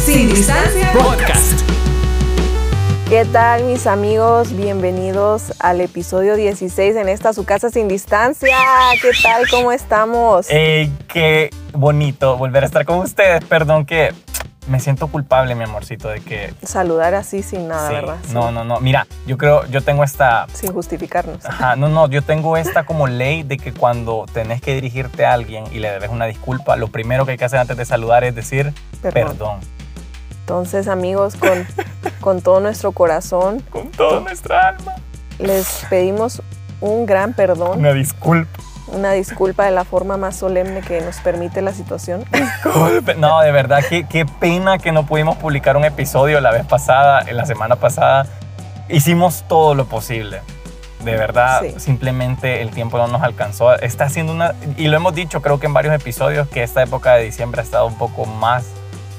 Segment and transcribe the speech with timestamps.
[0.00, 1.60] Sin distancia Podcast.
[3.08, 4.54] ¿Qué tal mis amigos?
[4.56, 8.56] Bienvenidos al episodio 16 en esta su casa sin distancia.
[9.00, 9.48] ¿Qué tal?
[9.50, 10.48] ¿Cómo estamos?
[10.50, 13.44] Ey, qué bonito volver a estar con ustedes.
[13.44, 14.12] Perdón que
[14.68, 16.54] me siento culpable, mi amorcito, de que...
[16.62, 18.16] Saludar así sin nada, sí, ¿verdad?
[18.26, 18.32] Sí.
[18.32, 18.80] No, no, no.
[18.80, 20.46] Mira, yo creo, yo tengo esta...
[20.52, 21.44] Sin justificarnos.
[21.44, 25.32] Ajá, no, no, yo tengo esta como ley de que cuando tenés que dirigirte a
[25.32, 28.22] alguien y le debes una disculpa, lo primero que hay que hacer antes de saludar
[28.24, 28.72] es decir
[29.02, 29.12] Perdón.
[29.12, 29.60] perdón.
[30.42, 31.66] Entonces, amigos, con,
[32.20, 34.96] con todo nuestro corazón, Con toda nuestra alma.
[35.38, 36.42] les pedimos
[36.80, 38.58] un gran perdón, Una disculpa.
[38.88, 42.24] una disculpa de la forma más solemne que nos permite la situación.
[42.32, 43.14] Disculpe.
[43.14, 47.20] No, de verdad, qué, qué pena que no pudimos publicar un episodio la vez pasada,
[47.26, 48.26] en la semana pasada.
[48.88, 50.40] Hicimos todo lo posible.
[51.04, 51.74] De verdad, Sí.
[51.78, 53.72] simplemente el tiempo no nos alcanzó.
[53.74, 54.54] Está haciendo una...
[54.76, 57.64] Y lo hemos dicho, creo que en varios episodios, que esta época de diciembre ha
[57.64, 58.64] estado un poco más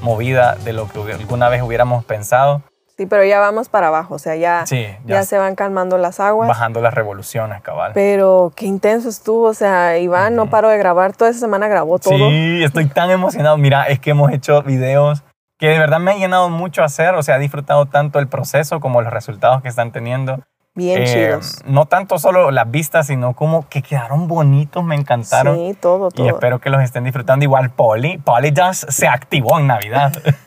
[0.03, 2.61] movida de lo que alguna vez hubiéramos pensado.
[2.95, 5.97] Sí, pero ya vamos para abajo, o sea, ya, Sí, ya, ya, se van calmando
[5.97, 6.47] las aguas.
[6.47, 7.91] bajando las revoluciones, cabal.
[7.95, 10.51] Pero qué intenso estuvo, o sea, Iván no Ujú.
[10.51, 12.29] paró de grabar, toda esa semana grabó todo.
[12.29, 13.57] Sí, estoy tan emocionado.
[13.57, 15.23] Mira, es que hemos hecho videos
[15.57, 17.15] que de verdad me ha llenado mucho hacer.
[17.15, 20.41] O sea, he disfrutado tanto el proceso como los resultados que están teniendo.
[20.75, 21.61] Bien Eh, chidos.
[21.67, 25.55] No tanto solo las vistas, sino como que quedaron bonitos, me encantaron.
[25.55, 26.27] Sí, todo, Y todo.
[26.29, 27.43] espero que los estén disfrutando.
[27.43, 30.11] Igual Polly, Polly ya se activó en Navidad.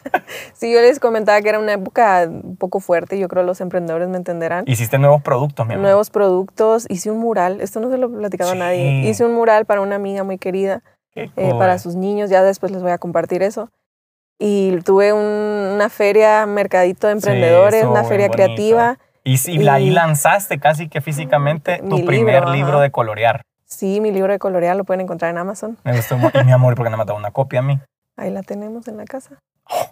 [0.55, 4.09] Sí, yo les comentaba que era una época un poco fuerte, yo creo los emprendedores
[4.09, 4.65] me entenderán.
[4.67, 5.83] Hiciste nuevos productos, mi amor.
[5.83, 8.57] Nuevos productos, hice un mural, esto no se lo he platicado Sí.
[8.57, 9.09] a nadie.
[9.09, 10.83] Hice un mural para una amiga muy querida,
[11.15, 13.71] eh, para sus niños, ya después les voy a compartir eso.
[14.39, 18.43] Y tuve un- una feria, mercadito de emprendedores, una feria bonito.
[18.45, 18.99] creativa.
[19.27, 23.43] Y, la- y y- lanzaste casi que físicamente tu primer libro de colorear.
[23.65, 25.77] Sí, mi libro de colorear lo pueden encontrar en Amazon.
[25.83, 26.41] Me gustó mucho.
[26.41, 27.81] Y mi amor, porque no me ha dado una copia a mí?
[28.17, 29.31] Ahí la tenemos en la casa.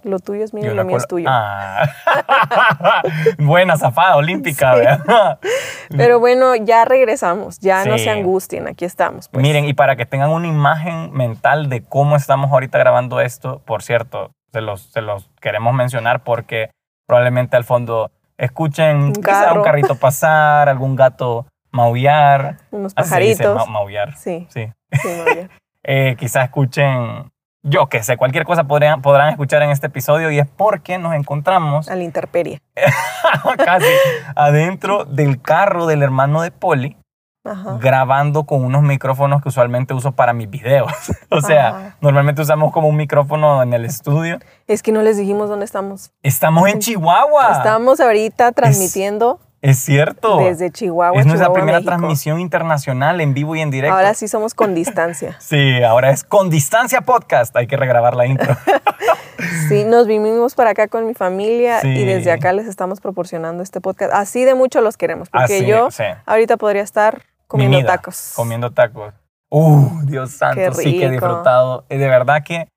[0.04, 1.26] Lo tuyo es mío y lo mío es tuyo.
[1.28, 1.90] Ah.
[3.38, 4.80] Buena zafada olímpica, Sí.
[4.80, 5.38] ¿verdad?
[5.96, 9.28] Pero bueno, ya regresamos, ya no se angustien, aquí estamos.
[9.28, 9.42] pues.
[9.42, 13.82] Miren, y para que tengan una imagen mental de cómo estamos ahorita grabando esto, por
[13.82, 16.70] cierto, se los, se los queremos mencionar porque
[17.06, 22.58] probablemente al fondo escuchen Un quizá un carrito pasar, algún gato maullar.
[22.70, 23.56] Unos pajaritos.
[23.56, 24.16] ma- maullar.
[24.16, 24.72] Sí, Sí.
[24.92, 25.50] sí, bien.
[25.86, 27.30] Eh, quizá escuchen,
[27.62, 31.12] yo qué sé, cualquier cosa podrían, podrán escuchar en este episodio y es porque nos
[31.14, 32.60] encontramos A la intemperie.
[33.64, 33.84] casi
[34.34, 36.96] adentro del carro del hermano de Poli.
[37.44, 37.76] Ajá.
[37.80, 40.90] grabando con unos micrófonos que usualmente uso para mis videos.
[41.30, 41.96] o sea, Ajá.
[42.00, 44.38] normalmente usamos como un micrófono en el estudio.
[44.66, 46.10] Es que no les dijimos dónde estamos.
[46.22, 47.52] Estamos en Chihuahua.
[47.58, 50.38] Estamos ahorita transmitiendo Es cierto.
[50.38, 51.20] desde Chihuahua.
[51.20, 51.90] es nuestra Chihuahua, primera México.
[51.90, 53.94] transmisión internacional en vivo y en directo.
[53.96, 55.36] Ahora sí somos con distancia.
[55.40, 57.54] Sí, ahora es con distancia podcast.
[57.56, 58.56] Hay que regrabar la intro.
[59.68, 61.88] Sí, nos vinimos para acá con mi familia Sí.
[61.88, 64.12] y desde acá les estamos proporcionando este podcast.
[64.14, 66.04] Así de mucho los queremos, porque Así, yo sí.
[66.26, 68.32] ahorita podría estar comiendo tacos.
[68.36, 69.14] Comiendo tacos.
[69.50, 71.84] Uh, Dios santo, Qué sí que he disfrutado.
[71.88, 72.68] De verdad que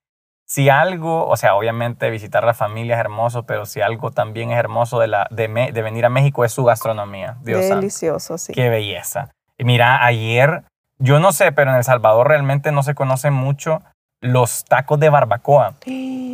[0.46, 4.58] si algo, o sea, obviamente visitar la familia es hermoso, pero si algo también es
[4.58, 7.36] hermoso de, la, de, me- de venir a México es su gastronomía.
[7.42, 7.76] Dios santo.
[7.76, 8.52] Delicioso, sí.
[8.54, 9.30] Qué belleza.
[9.58, 10.62] Y mira, ayer,
[10.98, 13.82] yo no sé, pero en El Salvador realmente no se conocen mucho
[14.20, 15.74] los tacos de barbacoa.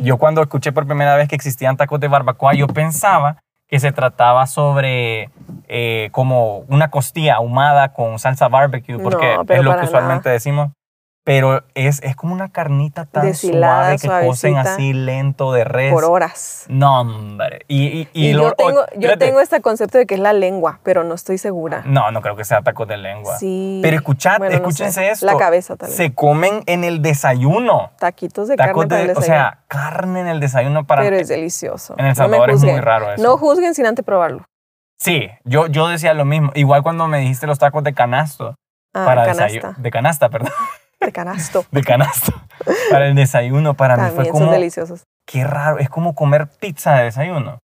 [0.01, 3.37] Yo cuando escuché por primera vez que existían tacos de barbacoa, yo pensaba
[3.67, 5.29] que se trataba sobre
[5.67, 10.33] eh, como una costilla ahumada con salsa barbecue, porque No, es lo que usualmente nada.
[10.33, 10.71] decimos.
[11.25, 15.91] Pero es, es como una carnita tan Deshilada, suave que cocen así lento de res.
[15.91, 16.65] Por horas.
[16.67, 17.61] No, hombre.
[17.67, 20.19] Y, y, y Y, lo- yo tengo, oh, yo tengo este concepto de que es
[20.19, 21.81] la lengua, pero no estoy segura.
[21.83, 23.39] No, no creo que sea tacos de lengua.
[23.39, 23.79] Sí.
[23.81, 25.09] Pero escuchad, Bueno, no escúchense sé.
[25.09, 25.25] esto.
[25.25, 25.97] La cabeza tal vez.
[25.97, 27.89] Se comen en el desayuno.
[27.97, 29.35] Taquitos de Tacos carne para el de, o desayuno.
[29.49, 31.95] sea, carne en el desayuno para pero es delicioso.
[31.97, 33.23] En El No Salvador es muy raro eso.
[33.23, 34.45] No juzguen sin antes probarlo.
[34.99, 36.51] Sí, yo, yo decía lo mismo.
[36.53, 38.53] Igual cuando me dijiste los tacos de canasto.
[38.93, 39.43] Ah, para canasta.
[39.45, 39.73] desayuno.
[39.79, 40.51] De canasta, perdón.
[41.05, 41.65] De canasto.
[41.71, 42.33] De canasto.
[42.91, 43.73] para el desayuno.
[43.75, 44.51] Para mí fue También son como.
[44.51, 45.03] deliciosos.
[45.27, 45.79] Qué raro.
[45.79, 47.59] Es como comer pizza de desayuno.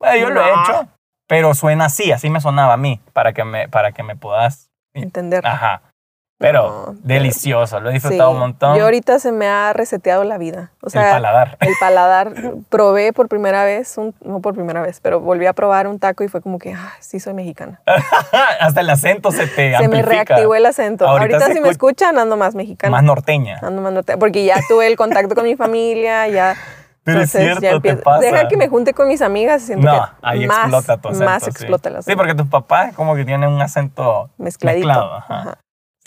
[0.00, 0.62] Bueno, yo lo he No.
[0.62, 0.88] hecho.
[1.28, 2.12] Pero suena así.
[2.12, 3.00] Así me sonaba a mí.
[3.12, 4.68] Para que me, para que me puedas.
[4.94, 5.46] Entender.
[5.46, 5.82] Ajá.
[6.40, 7.80] Pero No, delicioso.
[7.80, 7.94] Lo he Sí.
[7.94, 8.76] disfrutado un montón.
[8.76, 10.70] Yo ahorita se me ha reseteado la vida.
[10.82, 11.56] O sea, el paladar.
[11.60, 12.32] el paladar.
[12.70, 16.22] Probé por primera vez, un- no por primera vez, pero volví a probar un taco
[16.22, 17.80] y fue como que, ah, sí soy mexicana.
[18.60, 21.08] Hasta el acento se te Se me reactivó el acento.
[21.08, 22.92] Ahorita Ahorita, si me escucha- escuchan, ando más mexicana.
[22.92, 23.58] Más norteña.
[23.60, 26.54] Ando más norte- porque ya tuve el contacto con mi familia, ya.
[27.02, 28.20] Pero es entonces cierto, ya te empiezo- pasa.
[28.20, 31.08] Deja que me junte con mis amigas y siento No, que ahí más, explota tu
[31.08, 31.24] acento.
[31.24, 31.50] más sí.
[31.50, 32.10] explota el acento.
[32.12, 34.86] Sí, porque tus papás como que tienen un acento Mezcladito.
[34.86, 35.14] mezclado.
[35.16, 35.38] ajá.
[35.40, 35.58] Ajá.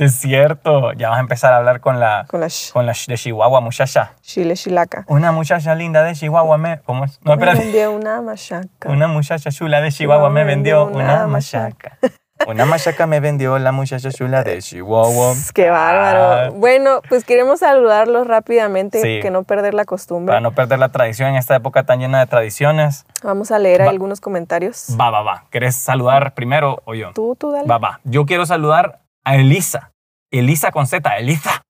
[0.01, 0.94] Es cierto.
[0.94, 3.18] Ya vas a empezar a hablar con la, Con la sh, con la sh- de
[3.18, 4.13] Chihuahua, muchacha.
[4.21, 5.06] chile chilaca.
[5.07, 6.80] Una muchacha linda de Chihuahua me...
[6.81, 7.19] ¿Cómo es?
[7.24, 7.59] No, Me espérate.
[7.65, 8.89] vendió una machaca.
[8.89, 12.00] Una muchacha chula de Chihuahua me vendió una machaca.
[12.48, 15.36] Una machaca me vendió la muchacha chula de Chihuahua.
[15.53, 16.53] Qué Ah, bárbaro.
[16.53, 19.19] Bueno, pues queremos saludarlos rápidamente, Sí.
[19.21, 20.31] que no perder la costumbre.
[20.31, 23.06] Para no perder la tradición en esta época tan llena de tradiciones.
[23.21, 23.89] Vamos a leer Va.
[23.92, 24.88] algunos comentarios.
[25.00, 25.44] Va, va, va.
[25.51, 27.12] ¿Querés saludar primero o yo?
[27.13, 27.68] Tú, tú, dale.
[27.68, 28.00] Va, va.
[28.06, 29.90] Yo quiero saludar a Elisa.
[30.31, 31.62] Elisa con Z, Elisa.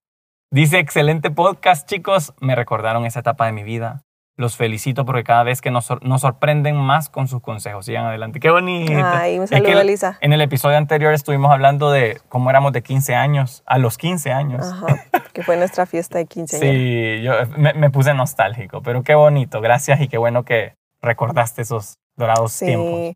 [0.52, 2.34] Dice, excelente podcast, chicos.
[2.40, 4.04] Me recordaron esa etapa de mi vida.
[4.38, 7.86] Los felicito porque cada vez que nos, sor- nos sorprenden más con sus consejos.
[7.86, 8.40] Sigan adelante.
[8.40, 8.92] Qué bonito.
[9.04, 10.18] Ay, un Es que saludo, el- Elisa.
[10.22, 14.32] En el episodio anterior estuvimos hablando de cómo éramos de 15 años, a los 15
[14.32, 14.66] años.
[14.66, 16.72] Ajá, que fue nuestra fiesta de quinceañera.
[16.74, 19.60] Sí, yo me, me puse nostálgico, pero qué bonito.
[19.62, 22.90] Gracias y qué bueno que recordaste esos dorados tiempos.
[23.00, 23.14] Sí.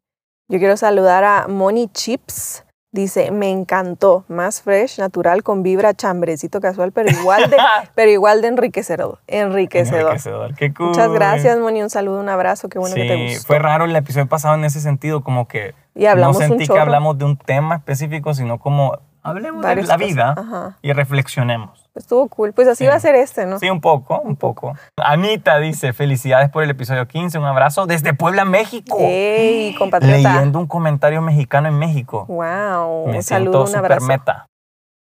[0.49, 2.65] Yo quiero saludar a Moni Chips.
[2.95, 7.57] Dice, me encantó, más fresh, natural, con vibra, chambrecito casual, pero igual de,
[7.93, 9.19] pero igual de enriquecedor.
[9.27, 9.99] Enriquecedor.
[10.03, 10.55] Enriquecedor.
[10.55, 10.87] Qué cool.
[10.87, 11.83] Muchas gracias, Moni.
[11.83, 12.69] Un saludo, un abrazo.
[12.69, 13.47] Qué bueno sí, que te gustó.
[13.47, 16.63] fue raro el episodio pasado en ese sentido, como que Y hablamos no un sentí
[16.63, 16.83] que chorro.
[16.83, 19.97] hablamos de un tema específico, sino como hablemos de la cosas.
[19.97, 20.77] vida Ajá.
[20.81, 21.81] y reflexionemos.
[21.95, 22.51] Estuvo cool.
[22.53, 22.87] Pues así Sí.
[22.89, 23.57] va a ser este, ¿no?
[23.59, 24.73] Sí, un poco, un poco.
[24.97, 28.97] Anita dice, felicidades por el episodio 15, un abrazo desde Puebla, México.
[28.99, 30.17] ¡Ey, compatriota!
[30.17, 32.25] Leyendo un comentario mexicano en México.
[32.27, 33.07] Wow.
[33.07, 34.05] Me Un siento saludo, un abrazo.
[34.07, 34.45] meta.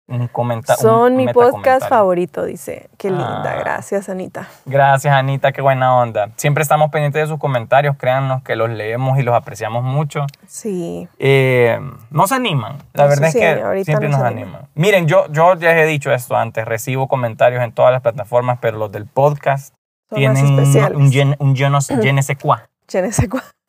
[0.08, 0.80] Un comentario.
[0.80, 2.88] Son mi podcast favorito, dice.
[2.96, 3.42] Qué linda.
[3.44, 3.56] Ah.
[3.58, 4.46] Gracias, Anita.
[4.64, 6.30] Gracias, Anita, qué buena onda.
[6.36, 10.26] Siempre estamos pendientes de sus comentarios, créannos que los leemos y los apreciamos mucho.
[10.46, 11.08] Sí.
[11.18, 11.80] Eh,
[12.10, 14.48] nos animan, la Eso verdad sí, es que siempre nos nos animan.
[14.48, 14.68] animan.
[14.76, 18.78] Miren, yo, yo ya he dicho esto antes, recibo comentarios en todas las plataformas, pero
[18.78, 19.74] los del podcast
[20.08, 20.46] Son tienen
[20.94, 21.98] un, gen- un je sé-.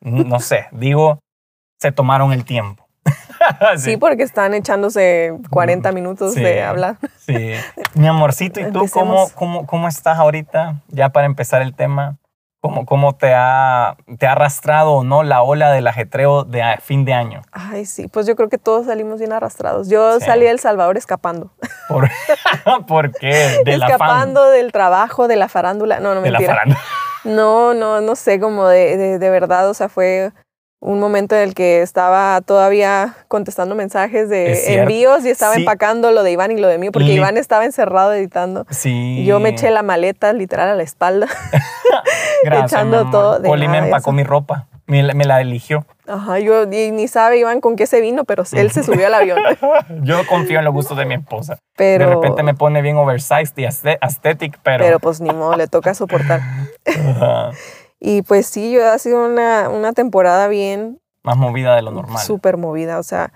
[0.00, 1.18] No sé, digo,
[1.80, 2.86] se tomaron el tiempo.
[3.76, 6.42] Sí, porque están echándose 40 minutos Mm, Sí.
[6.42, 6.96] de hablar.
[7.18, 7.52] Sí.
[7.94, 9.32] Mi amorcito, ¿y tú cómo, Empecemos.
[9.32, 10.76] cómo, cómo estás ahorita?
[10.88, 12.16] Ya para empezar el tema,
[12.60, 17.04] ¿cómo, cómo te, ha, te ha arrastrado o no la ola del ajetreo de fin
[17.04, 17.42] de año?
[17.52, 19.88] Ay, sí, pues yo creo que todos salimos bien arrastrados.
[19.88, 20.26] Yo Sí.
[20.26, 21.50] salí de El Salvador escapando.
[21.88, 22.08] ¿Por,
[22.86, 23.60] ¿por qué?
[23.64, 26.00] De la escapando del trabajo, de la farándula.
[26.00, 26.80] No, no, de la farándula.
[27.24, 30.32] No, no, no sé, como de, de, de verdad, o sea, fue
[30.80, 34.28] un momento en el que estaba todavía contestando mensajes Es
[34.66, 35.60] de envíos y estaba Sí.
[35.60, 38.64] empacando lo de Iván y lo de mí, porque Iván estaba encerrado editando.
[38.70, 39.24] Sí.
[39.24, 41.26] Yo me eché la maleta literal a la espalda.
[42.44, 44.12] Gracias, echando todo de Poli me empacó eso.
[44.12, 44.66] mi ropa.
[44.86, 45.84] Me, la- me la eligió.
[46.06, 49.38] Ajá, yo ni sabe Iván con qué se vino, pero él se subió al avión.
[50.02, 51.58] Yo confío en los gustos de mi esposa.
[51.76, 54.82] Pero, De repente me pone bien oversized y aesth- aesthetic, pero...
[54.82, 56.40] pero pues ni modo, le toca soportar.
[56.86, 57.50] Ajá,
[58.00, 62.22] Y pues sí, yo ha sido una, una temporada bien más movida de lo normal.
[62.22, 63.32] súper movida, o sea,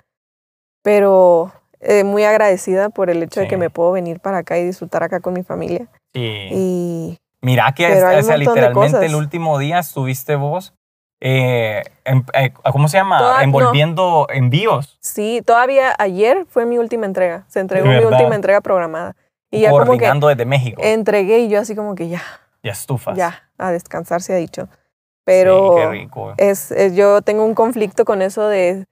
[0.82, 3.50] pero eh, muy agradecida por el hecho de Sí.
[3.50, 5.88] que me puedo venir para acá y disfrutar acá con mi familia.
[6.14, 6.48] Sí.
[6.52, 10.74] Y Mira que o sea, de literalmente el último día estuviste vos,
[11.20, 13.18] eh, en- eh, ¿cómo se llama?
[13.18, 13.42] Toda- no.
[13.42, 14.96] Envolviendo envíos.
[15.00, 19.16] sí, todavía ayer fue mi última entrega, se entregó De mi última entrega programada.
[19.50, 20.80] Y ya como que coordinando desde México.
[20.82, 22.22] entregué y yo así como que ya,
[22.62, 23.16] ya estufas.
[23.16, 24.68] ya, a descansar se ha dicho.
[24.70, 24.78] Sí,
[25.24, 26.34] Pero qué rico.
[26.36, 28.86] es, es- yo tengo un conflicto con eso de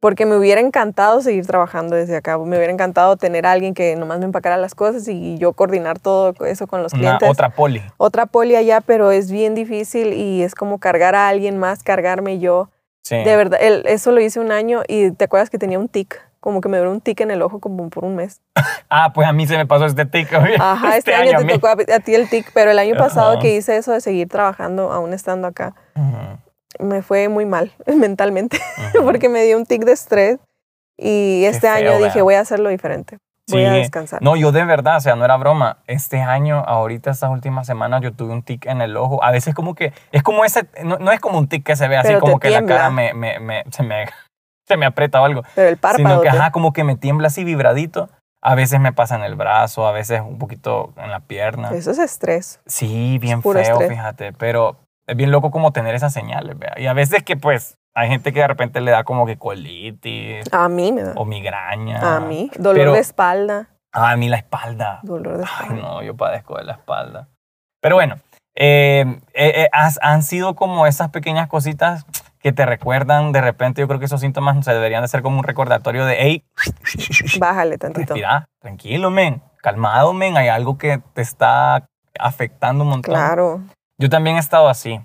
[0.00, 3.96] porque me hubiera encantado seguir trabajando desde acá, me hubiera encantado tener a alguien que
[3.96, 7.28] nomás me empacara las cosas y yo coordinar todo eso con los Una, clientes.
[7.30, 7.82] otra poli.
[7.96, 12.38] Otra poli allá, pero es bien difícil y es como cargar a alguien más, cargarme
[12.38, 12.68] yo.
[13.04, 13.16] Sí.
[13.16, 16.20] De verdad, el- eso lo hice un año y te acuerdas que tenía un tic,
[16.46, 18.40] como que me dio un tic en el ojo como por un mes.
[18.88, 20.32] Ah, pues a mí se me pasó este tic.
[20.32, 23.32] Ajá, este, año, a te tocó a, a ti el tic, pero el año pasado
[23.32, 23.40] Ajá.
[23.40, 28.58] que hice eso de seguir trabajando aún estando acá, Ujú, me fue muy mal mentalmente
[28.94, 29.04] ujú.
[29.06, 30.38] porque me dio un tic de estrés
[30.96, 32.22] y este año feo, dije vea.
[32.22, 33.18] voy a hacerlo diferente,
[33.50, 34.22] voy a descansar.
[34.22, 35.78] No, yo de verdad, o sea, no era broma.
[35.88, 39.22] Este año, ahorita, estas últimas semanas, yo tuve un tic en el ojo.
[39.24, 41.88] A veces como que, es como ese, no, no es como un tic que se
[41.88, 42.76] ve así Pero como que la tiembla.
[42.76, 44.06] cara me, me, me- se, me,
[44.66, 45.42] se me aprieta o algo.
[45.54, 48.08] Pero el párpado, sino que, ajá, como que me tiembla así vibradito.
[48.42, 51.70] A veces me pasa en el brazo, a veces un poquito en la pierna.
[51.70, 52.60] eso es estrés.
[52.66, 53.88] Sí, bien feo, estrés.
[53.88, 54.32] fíjate.
[54.32, 54.76] Pero
[55.08, 56.74] es bien loco como tener esas señales, vea.
[56.76, 60.44] Y a veces que, pues, hay gente que de repente le da como que colitis
[60.52, 61.12] A mí me da.
[61.16, 62.16] o migraña.
[62.16, 65.00] A mí, dolor Pero- de espalda, Ah, a mí la espalda.
[65.02, 65.82] dolor de Ay, espalda.
[65.82, 67.28] no, yo padezco de la espalda.
[67.80, 68.16] Pero bueno,
[68.54, 69.04] eh,
[69.34, 72.04] eh, eh, has- han sido como esas pequeñas cositas
[72.46, 73.80] que te recuerdan de repente.
[73.80, 76.44] Yo creo que esos síntomas se deberían de ser como un recordatorio de, hey,
[77.40, 78.14] Bájale tantito.
[78.14, 83.14] respira, tranquilo, men, calmado, men, hay algo que te está afectando un montón.
[83.14, 83.62] Claro.
[83.98, 85.00] Yo también he estado así.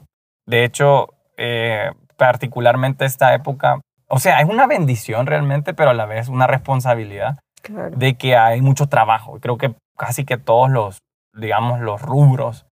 [0.46, 6.06] De hecho, eh, particularmente esta época, o sea, es una bendición realmente, pero a la
[6.06, 7.40] vez una responsabilidad.
[7.64, 7.96] Claro.
[7.96, 9.40] de que hay mucho trabajo.
[9.40, 10.98] Creo que casi que todos los,
[11.34, 12.66] digamos, los rubros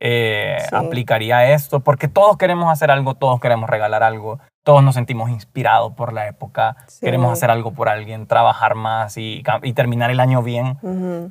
[0.00, 0.74] eh, Sí.
[0.76, 5.92] aplicaría esto, porque todos queremos hacer algo, todos queremos regalar algo, todos nos sentimos inspirados
[5.94, 7.04] por la época, Sí.
[7.06, 9.42] queremos hacer algo por alguien, trabajar más y,
[9.74, 10.78] terminar el año bien.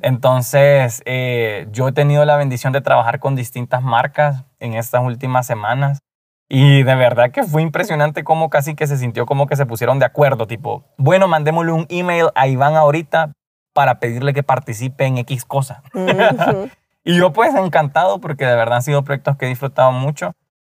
[0.02, 5.46] Entonces, eh, yo he tenido la bendición de trabajar con distintas marcas en estas últimas
[5.46, 5.98] semanas.
[6.48, 9.98] Y de verdad que fue impresionante cómo casi que se sintió como que se pusieron
[9.98, 13.32] de acuerdo, tipo, bueno, mandémosle un email a Iván ahorita
[13.74, 15.82] para pedirle que participe en X cosa.
[17.08, 20.32] Y yo pues encantado porque de verdad han sido proyectos que he disfrutado mucho,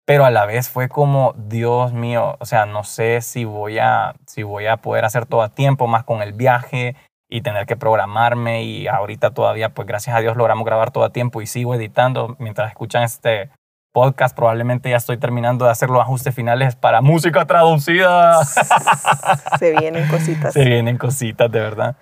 [0.07, 4.15] pero a la vez fue como, Dios mío, o sea, no sé si voy a,
[4.29, 6.95] si voy a poder hacer todo a tiempo, más con el viaje
[7.29, 11.11] y tener que programarme y ahorita todavía, pues gracias a Dios logramos grabar todo a
[11.11, 13.51] tiempo y sigo editando mientras escuchan este
[13.93, 18.45] podcast, probablemente ya estoy terminando de hacer los ajustes finales para música traducida.
[19.59, 20.55] Se vienen cositas.
[20.55, 21.97] Se vienen cositas, de verdad.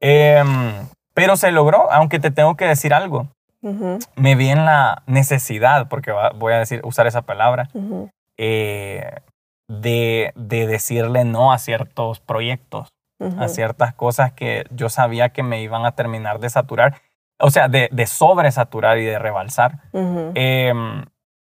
[0.00, 0.72] Em,
[1.14, 3.28] pero se logró, aunque te tengo que decir algo
[3.60, 9.20] Ujú, me vi en la necesidad, porque voy a decir, usar esa palabra, ujú, eh,
[9.68, 12.88] de, de decirle no a ciertos proyectos,
[13.18, 13.42] ujú.
[13.42, 17.00] a ciertas cosas que yo sabía que me iban a terminar de saturar,
[17.40, 19.80] o sea, de, de sobresaturar y de rebalsar.
[19.92, 21.04] Em,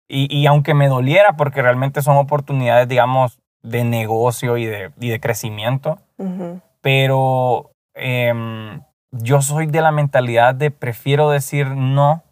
[0.08, 5.08] y, y aunque me doliera, porque realmente son oportunidades, digamos, de negocio y de, y
[5.08, 6.60] de crecimiento, Ujú.
[6.82, 8.82] pero em,
[9.22, 12.22] yo soy de la mentalidad de prefiero decir no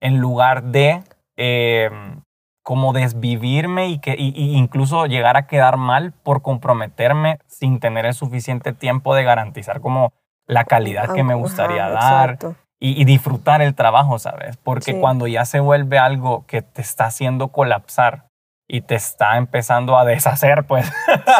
[0.00, 1.02] en lugar de
[1.36, 2.20] em,
[2.62, 8.06] como desvivirme y, que, y- y incluso llegar a quedar mal por comprometerme sin tener
[8.06, 10.12] el suficiente tiempo de garantizar como
[10.46, 12.54] la calidad que me Ajá, gustaría dar exacto.
[12.80, 14.56] y, y disfrutar el trabajo, ¿sabes?
[14.58, 15.00] Porque Sí.
[15.00, 18.26] cuando ya se vuelve algo que te está haciendo colapsar
[18.68, 20.90] y te está empezando a deshacer, pues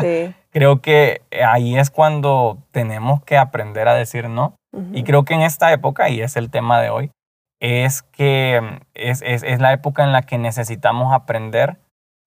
[0.00, 0.35] Sí.
[0.50, 4.54] creo que ahí es cuando tenemos que aprender a decir no.
[4.93, 7.11] Y creo que en esta época, y es el tema de hoy,
[7.61, 11.78] es que mm, es, es, es la época en la que necesitamos aprender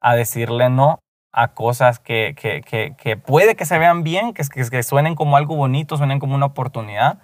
[0.01, 0.99] a decirle no
[1.33, 5.15] a cosas que, que, que, que puede que se vean bien, que, que, que suenen
[5.15, 7.19] como algo bonito, suenen como una oportunidad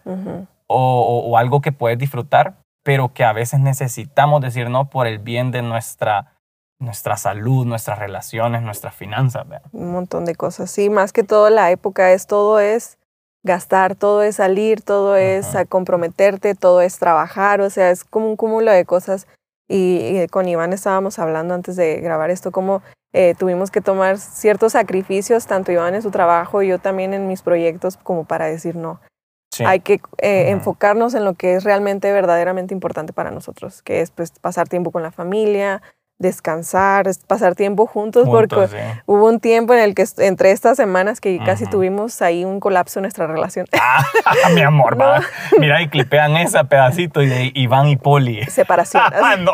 [0.68, 5.08] o, o- o algo que puedes disfrutar, pero que a veces necesitamos decir no por
[5.08, 6.34] el bien de nuestra,
[6.80, 9.48] nuestra salud, nuestras relaciones, nuestras finanzas.
[9.48, 9.70] ¿verdad?
[9.72, 10.70] Un montón de cosas.
[10.70, 12.98] Sí, más que todo la época es todo es
[13.44, 18.30] gastar, todo es salir, todo es a comprometerte, todo es trabajar, o sea, es como
[18.30, 19.28] un cúmulo de cosas.
[19.70, 22.82] Y, y con Iván estábamos hablando antes de grabar esto, como
[23.14, 27.28] eh, tuvimos que tomar ciertos sacrificios, tanto Iván en su trabajo y yo también en
[27.28, 29.00] mis proyectos, como para decir no.
[29.54, 29.64] Sí.
[29.66, 34.10] Hay que eh, enfocarnos en lo que es realmente, verdaderamente importante para nosotros, que es
[34.10, 35.84] pues, pasar tiempo con la familia,
[36.24, 38.75] descansar, es pasar tiempo juntos, porque sí.
[39.06, 42.98] Hubo un tiempo en el que entre estas semanas que casi tuvimos ahí un colapso
[43.00, 43.68] en nuestra relación.
[43.80, 45.06] Ah, mi amor, No.
[45.06, 45.22] va.
[45.60, 48.44] Mira, y clipean ese pedacito y de Iván y Poli.
[48.46, 49.03] Separación.
[49.06, 49.51] Ah, no.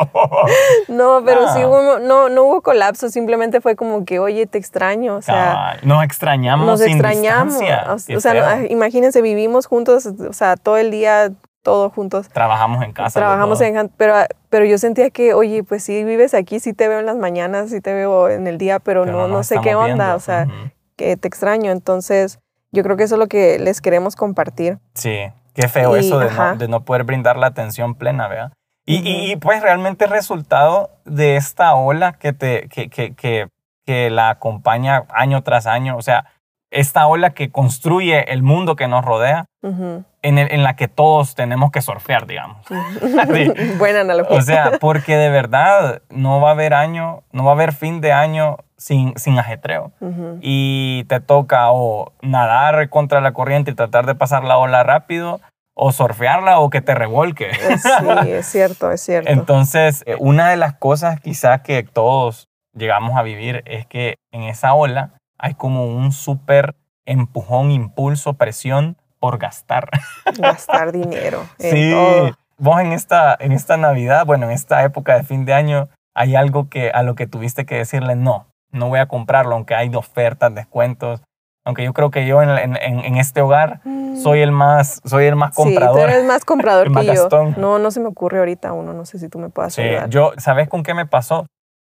[0.88, 1.66] No, pero sí Ah.
[1.68, 6.02] hubo, no, no hubo colapso, simplemente fue como que, oye, te extraño, o sea, nos
[6.04, 7.58] extrañamos nos sin extrañamos.
[7.58, 8.16] distancia.
[8.16, 12.28] O, sea, no, ah, imagínense, vivimos juntos, o sea, todo el día, todo juntos.
[12.28, 13.18] Trabajamos en casa.
[13.20, 14.14] Trabajamos en, pero,
[14.48, 17.70] pero yo sentía que, oye, pues sí vives aquí, sí te veo en las mañanas,
[17.70, 20.14] sí te veo en el día, pero, Pero no, no sé qué onda, viendo.
[20.16, 20.46] o sea,
[20.96, 21.70] que te extraño.
[21.70, 22.38] Entonces,
[22.72, 24.78] yo creo que eso es lo que les queremos compartir.
[24.94, 25.18] Sí,
[25.54, 28.52] qué feo Y, eso de no, de no poder brindar la atención plena, ¿verdad?
[28.86, 33.48] Y, y- y, pues realmente el resultado de esta ola que, te, que, que, que,
[33.86, 36.24] que la acompaña año tras año, o sea,
[36.70, 40.04] esta ola que construye el mundo que nos rodea, Ujú.
[40.22, 42.64] en, el- en la que todos tenemos que surfear, digamos.
[42.68, 42.74] Sí.
[43.78, 44.36] Buena analogía.
[44.36, 48.00] O sea, porque de verdad no va a haber año, no va a haber fin
[48.00, 49.92] de año sin, sin ajetreo.
[50.00, 50.38] Ujú.
[50.42, 55.40] Y te toca o nadar contra la corriente y tratar de pasar la ola rápido,
[55.74, 57.50] o surfearla o que te revolque.
[57.50, 57.88] Eh, Sí,
[58.32, 59.30] es cierto, es cierto.
[59.30, 64.42] Entonces, eh, una de las cosas quizás que todos llegamos a vivir es que en
[64.42, 69.88] esa ola hay como un súper empujón, impulso, presión por gastar.
[70.38, 72.30] Gastar dinero en Sí, todo.
[72.58, 76.36] vos en esta, en esta Navidad, bueno, en esta época de fin de año, hay
[76.36, 79.88] algo que a lo que tuviste que decirle no, no voy a comprarlo, aunque hay
[79.88, 81.22] de ofertas, descuentos.
[81.64, 83.80] Aunque yo creo que yo en, en- en- este hogar
[84.14, 86.00] soy el más, soy el más Sí, tú comprador.
[86.10, 87.22] eres más comprador el más que yo.
[87.22, 87.54] gastón.
[87.58, 88.92] No, no se me ocurre ahorita uno.
[88.94, 90.08] No sé si tú me puedas Sí, ayudar.
[90.08, 91.46] yo, ¿sabes con qué me pasó?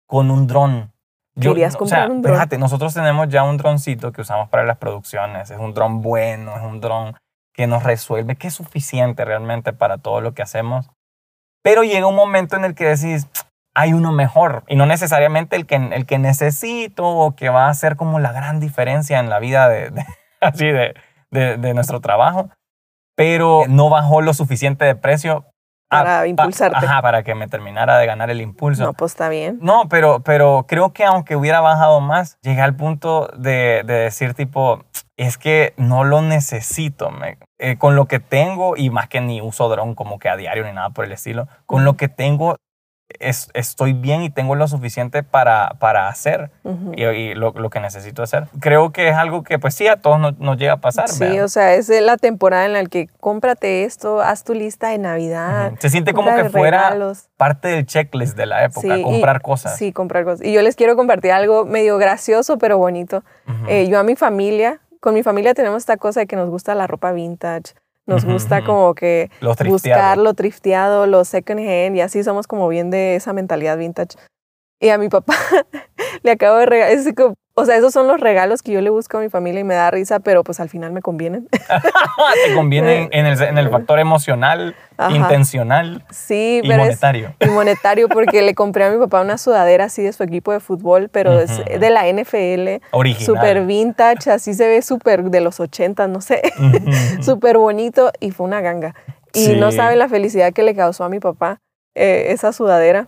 [0.05, 0.91] Con un dron.
[1.35, 2.35] Yo, Querías o comprar sea, un dron.
[2.35, 5.49] Fíjate, nosotros tenemos ya un droncito que usamos para las producciones.
[5.49, 7.15] Es un dron bueno, es un dron
[7.53, 10.89] que nos resuelve, que es suficiente realmente para todo lo que hacemos.
[11.63, 13.27] Pero llega un momento en el que decís,
[13.75, 14.63] hay uno mejor.
[14.67, 18.31] Y no necesariamente el que, el que necesito o que va a hacer como la
[18.31, 20.05] gran diferencia en la vida de, de-
[20.41, 20.93] así de,
[21.31, 22.49] de, de nuestro trabajo.
[23.15, 25.45] pero no bajó lo suficiente de precio
[25.97, 26.85] Para ah, pa- impulsarte.
[26.85, 28.83] ajá, para que me terminara de ganar el impulso.
[28.83, 29.59] No, pues está bien.
[29.61, 34.33] No, pero, pero creo que aunque hubiera bajado más, llegué al punto de, de decir
[34.33, 34.83] tipo,
[35.17, 37.09] es que no lo necesito.
[37.11, 40.35] me- eh, con lo que tengo, y más que ni uso dron como que a
[40.35, 42.57] diario ni nada por el estilo, con lo que tengo
[43.19, 46.93] es- estoy bien y tengo lo suficiente para, para hacer Ujú.
[46.95, 48.47] y, y lo, lo que necesito hacer.
[48.59, 51.07] Creo que es algo que pues sí, a todos nos, nos llega a pasar.
[51.09, 51.45] Sí, ¿verdad?
[51.45, 55.67] o sea, es la temporada en la que cómprate esto, haz tu lista de Navidad.
[55.67, 55.77] Ujú.
[55.79, 57.29] Se siente como que fuera regalos.
[57.37, 59.77] parte del checklist de la época, Sí, y- comprar cosas.
[59.77, 60.45] Sí, comprar cosas.
[60.45, 63.23] Y yo les quiero compartir algo medio gracioso, pero bonito.
[63.47, 63.65] Ujú.
[63.69, 66.75] Eh, yo a mi familia, con mi familia tenemos esta cosa de que nos gusta
[66.75, 67.73] la ropa vintage,
[68.05, 69.29] nos gusta como que
[69.65, 74.17] buscar lo trifteado, lo second hand, y así somos como bien de esa mentalidad vintage.
[74.79, 75.35] Y a mi papá
[76.23, 76.97] le acabo de regalar,
[77.55, 79.75] o sea, esos son los regalos que yo le busco a mi familia y me
[79.75, 81.47] da risa, pero pues al final me convienen.
[82.47, 85.15] Te conviene en, el, en el factor emocional, Ajá.
[85.15, 87.35] intencional Sí, y pero es, monetario.
[87.39, 90.59] y monetario porque le compré a mi papá una sudadera así de su equipo de
[90.59, 91.79] fútbol, pero es Ujú.
[91.79, 93.25] de la NFL, Original.
[93.25, 97.23] súper vintage, así se ve súper de los 80, no sé, Ujú.
[97.23, 98.95] súper bonito y fue una ganga.
[99.31, 99.77] Y no Sí.
[99.77, 101.59] saben la felicidad que le causó a mi papá
[101.95, 103.07] eh, esa sudadera.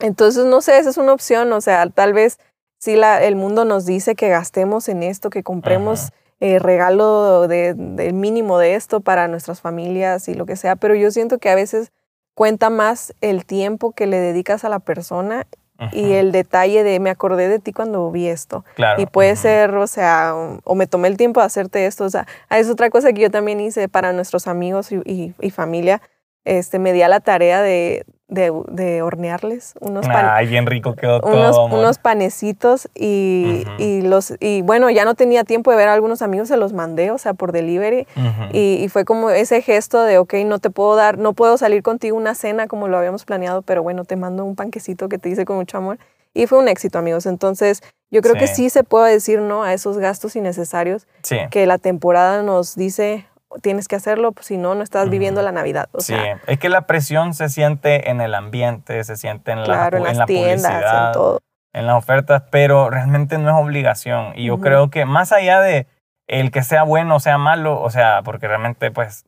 [0.00, 2.38] Entonces, no sé, esa es una opción, o sea, tal vez
[2.78, 7.74] si la, el mundo nos dice que gastemos en esto, que compremos eh, regalo de,
[7.74, 11.50] del mínimo de esto para nuestras familias y lo que sea, pero yo siento que
[11.50, 11.90] a veces
[12.34, 15.46] cuenta más el tiempo que le dedicas a la persona
[15.92, 18.64] y el detalle de me acordé de ti cuando vi esto.
[18.74, 19.00] Claro.
[19.00, 22.04] Y puede ser, o sea, o, o me tomé el tiempo de hacerte esto.
[22.04, 25.34] O sea, ah, es otra cosa que yo también hice para nuestros amigos y, y-
[25.40, 26.02] y familia.
[26.44, 30.94] Este, me di a la tarea de, de, de hornearles unos, pan- Ay, bien rico
[30.94, 31.66] quedó unos, todo.
[31.66, 31.78] amor.
[31.80, 36.20] unos panecitos y, y los y bueno, ya no tenía tiempo de ver a algunos
[36.20, 38.06] amigos, se los mandé, o sea, por delivery.
[38.52, 41.82] Y, y fue como ese gesto de, ok, no te puedo dar, no puedo salir
[41.82, 45.30] contigo una cena como lo habíamos planeado, pero bueno, te mando un panquecito que te
[45.30, 45.98] hice con mucho amor.
[46.34, 47.24] Y fue un éxito, amigos.
[47.24, 48.54] Entonces, yo creo que Sí.
[48.64, 51.38] sí se puede decir no a esos gastos innecesarios Sí.
[51.50, 53.26] que la temporada nos dice,
[53.62, 55.88] tienes que hacerlo, pues, si no, no estás viviendo la Navidad.
[55.92, 59.60] O sí, sea, es que la presión se siente en el ambiente, se siente en
[59.60, 61.40] la, claro, en pu- las la tiendas, publicidad, en todo.
[61.72, 64.32] en las ofertas, pero realmente no es obligación.
[64.36, 65.86] Y yo creo que más allá de
[66.26, 69.24] el que sea bueno o sea malo, o sea, porque realmente pues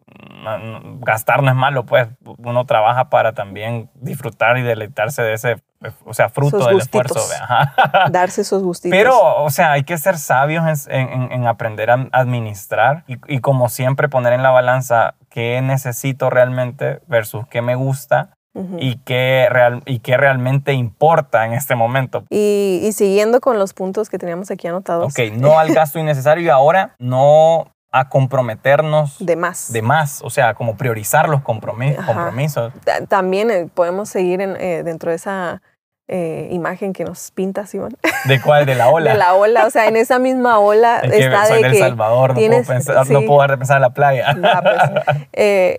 [1.01, 5.57] gastar no es malo, pues uno trabaja para también disfrutar y deleitarse de ese,
[6.05, 7.17] o sea, fruto Esos del gustitos.
[7.17, 7.43] esfuerzo.
[7.45, 7.75] ajá.
[8.11, 8.97] Darse esos gustitos.
[8.97, 13.41] Pero, o sea, hay que ser sabios en, en- en aprender a administrar y, y
[13.41, 18.77] como siempre poner en la balanza qué necesito realmente versus qué me gusta Ujú.
[18.81, 22.25] y qué, real, y qué realmente importa en este momento.
[22.31, 25.13] Y, y siguiendo con los puntos que teníamos aquí anotados.
[25.13, 29.73] Ok, no al gasto innecesario y ahora no a comprometernos de, De más.
[29.83, 32.07] más, o sea, como priorizar los compromi- Ajá.
[32.15, 32.73] compromisos.
[32.85, 35.61] Ta- También eh, podemos seguir en, eh, dentro de esa
[36.13, 37.97] eh, imagen que nos pinta Simón.
[38.25, 38.67] ¿De cuál?
[38.67, 39.13] De la ola.
[39.13, 39.67] De la ola.
[39.67, 41.79] O sea, en esa misma ola es que está soy de del que.
[41.79, 43.27] Salvador, no, tienes- puedo pensar, no sí.
[43.27, 44.35] puedo dejar de pensar en la playa.
[44.43, 44.61] Ya,
[45.05, 45.77] pues, eh,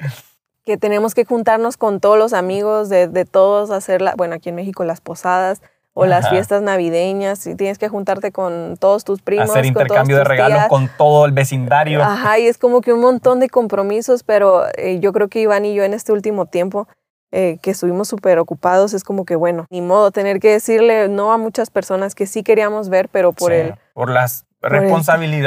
[0.65, 4.47] que tenemos que juntarnos con todos los amigos de, de todos, hacer, la, bueno, aquí
[4.49, 5.61] en México las posadas
[5.93, 6.29] o las Ajá.
[6.35, 10.29] fiestas navideñas, y tienes que juntarte con todos tus primos, Hacer con intercambio de tus
[10.29, 10.69] regalos tías.
[10.69, 12.01] con todo el vecindario.
[12.01, 15.65] Ajá, y es como que un montón de compromisos, pero eh, yo creo que Iván
[15.65, 16.87] y yo en este último tiempo
[17.31, 21.31] eh, que estuvimos súper ocupados, es como que bueno, ni modo tener que decirle no
[21.31, 24.71] a muchas personas que sí queríamos ver, pero por Sí, el por las pues,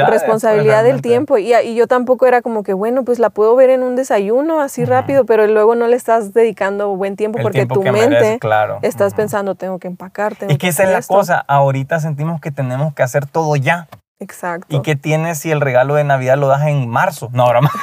[0.09, 1.37] responsabilidad del tiempo.
[1.37, 4.59] Y, y yo tampoco era como que, bueno, pues la puedo ver en un desayuno
[4.59, 8.09] así rápido, pero luego no le estás dedicando buen tiempo El porque tiempo tu mente
[8.09, 8.79] merece, claro.
[8.81, 11.13] estás pensando, tengo que empacar, tengo Y que esa es la esto".
[11.13, 11.39] cosa.
[11.47, 13.87] Ahorita sentimos que tenemos que hacer todo ya.
[14.19, 14.75] Exacto.
[14.75, 17.29] ¿Y qué tienes si el regalo de Navidad lo das en marzo?
[17.33, 17.69] No, broma.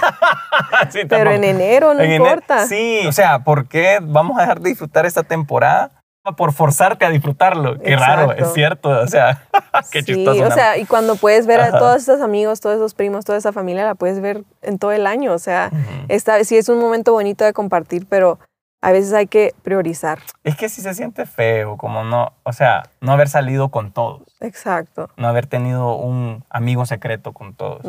[0.91, 2.67] Sí, pero en enero no En importa.
[2.67, 5.91] Sí, o sea, ¿por qué vamos a dejar de disfrutar esta temporada?
[6.37, 7.79] Por forzarte a disfrutarlo.
[7.81, 8.91] Qué raro, es cierto.
[8.91, 9.43] O sea,
[9.91, 10.43] qué sí, chistoso.
[10.43, 10.55] o ¿no?
[10.55, 13.85] sea, y cuando puedes ver a todos estos amigos, todos esos primos, toda esa familia,
[13.85, 15.33] la puedes ver en todo el año.
[15.33, 15.71] O sea,
[16.09, 18.39] esta, sí es un momento bonito de compartir, pero
[18.83, 20.19] a veces hay que priorizar.
[20.43, 24.23] Es que sí se siente feo, como no, o sea, no haber salido con todos,
[24.41, 25.09] Exacto.
[25.17, 27.87] no haber tenido un amigo secreto con todos.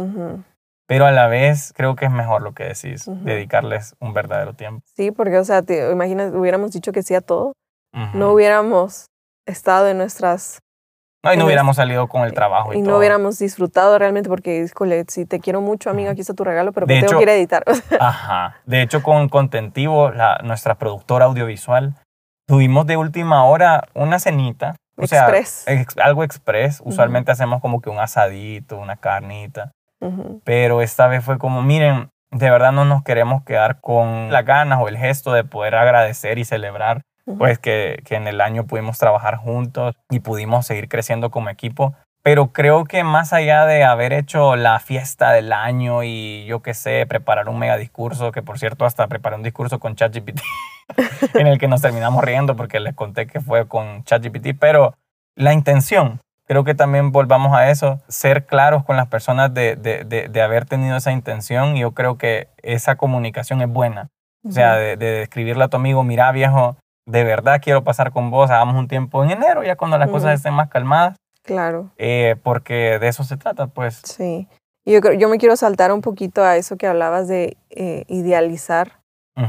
[0.85, 4.85] Pero a la vez creo que es mejor lo que decís, dedicarles un verdadero tiempo.
[4.95, 7.53] Sí, porque, o sea, te imaginas, hubiéramos dicho que sí a todo.
[8.13, 9.07] No hubiéramos
[9.45, 10.59] estado en nuestras
[11.23, 12.97] No, y no hubiéramos salido con el trabajo y, y no todo.
[12.97, 16.85] hubiéramos disfrutado realmente porque híjole, si te quiero mucho amigo aquí está tu regalo pero
[16.85, 17.63] De tengo hecho- que ir a editar
[17.99, 18.57] Ajá.
[18.65, 21.95] De hecho, con Contentivo, la, nuestra productora audiovisual,
[22.47, 24.75] tuvimos de última hora una cenita.
[24.97, 25.63] O sea, Express.
[25.67, 26.81] ex- algo express.
[26.85, 29.71] Usualmente hacemos como que un asadito, una carnita.
[30.01, 30.41] Ujú.
[30.43, 34.79] Pero esta vez fue como, miren, de verdad no nos queremos quedar con las ganas
[34.81, 38.97] o el gesto de poder agradecer y celebrar pues que, que en el año pudimos
[38.97, 41.93] trabajar juntos y pudimos seguir creciendo como equipo.
[42.23, 46.73] Pero creo que más allá de haber hecho la fiesta del año y yo qué
[46.73, 50.39] sé, preparar un mega discurso, que por cierto hasta preparé un discurso con ChatGPT,
[51.33, 54.95] en el que nos terminamos riendo porque les conté que fue con ChatGPT, pero
[55.35, 60.05] la intención, creo que también volvamos a eso, ser claros con las personas de, de,
[60.05, 64.09] de, haber tenido esa intención y yo creo que esa comunicación es buena.
[64.45, 66.75] O sea, de, de describirle a tu amigo, mira viejo,
[67.05, 70.35] de verdad quiero pasar con vos, hagamos un tiempo en enero, ya cuando las cosas
[70.35, 71.17] estén más calmadas.
[71.43, 71.91] Claro.
[71.97, 74.01] Eh, porque de eso se trata, pues.
[74.03, 74.47] Sí.
[74.85, 78.99] Yo, yo me quiero saltar un poquito a eso que hablabas de eh, idealizar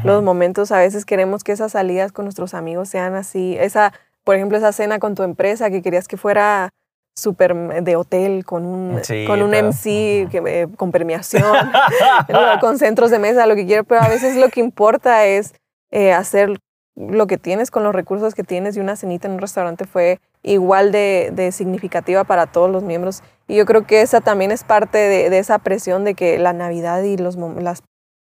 [0.03, 0.73] los momentos.
[0.73, 3.57] A veces queremos que esas salidas con nuestros amigos sean así.
[3.59, 3.93] Esa,
[4.25, 6.71] por ejemplo, esa cena con tu empresa que querías que fuera
[7.17, 11.43] súper de hotel con un, con un MC que, eh, con premiación,
[12.61, 15.55] con centros de mesa, lo que quiera, pero a veces lo que importa es
[15.93, 16.59] hacer
[16.96, 20.20] lo que tienes con los recursos que tienes y una cenita en un restaurante fue
[20.42, 23.22] igual de, significativa para todos los miembros.
[23.48, 27.02] Y yo creo que esa también es parte de, esa presión de que la Navidad
[27.02, 27.83] y los, las...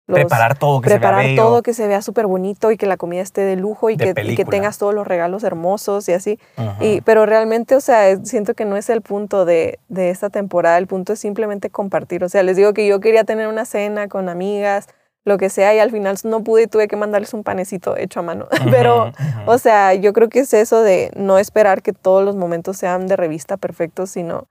[0.05, 2.97] preparar todo, que preparar se vea todo, que se vea súper bonito y que la
[2.97, 6.39] comida esté de lujo y, que, que, tengas todos los regalos hermosos y así.
[6.79, 10.77] y, pero realmente, o sea, siento que no es el punto de, de esta temporada,
[10.77, 12.23] el punto es simplemente compartir.
[12.23, 14.87] O sea, les digo que yo quería tener una cena con amigas,
[15.25, 18.19] lo que sea, y al final no pude y tuve que mandarles un panecito hecho
[18.19, 18.47] a mano.
[18.71, 19.11] Pero,
[19.45, 23.07] o sea, yo creo que es eso de no esperar que todos los momentos sean
[23.07, 24.47] de revista perfectos, sino